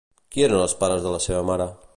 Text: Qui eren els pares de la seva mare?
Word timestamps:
Qui 0.35 0.45
eren 0.47 0.61
els 0.61 0.73
pares 0.81 1.05
de 1.05 1.15
la 1.17 1.23
seva 1.29 1.47
mare? 1.51 1.73